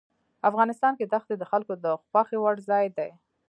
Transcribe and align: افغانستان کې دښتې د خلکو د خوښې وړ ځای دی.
افغانستان 0.49 0.93
کې 0.97 1.05
دښتې 1.13 1.35
د 1.37 1.43
خلکو 1.51 1.73
د 1.83 1.85
خوښې 2.11 2.37
وړ 2.41 2.55
ځای 2.69 2.85
دی. 2.97 3.09